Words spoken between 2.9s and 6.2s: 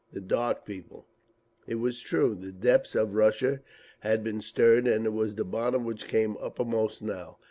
of Russia had been stirred, and it was the bottom which